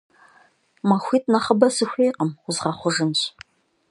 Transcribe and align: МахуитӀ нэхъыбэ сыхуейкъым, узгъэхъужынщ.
МахуитӀ 0.87 1.29
нэхъыбэ 1.31 1.67
сыхуейкъым, 1.75 2.31
узгъэхъужынщ. 2.47 3.21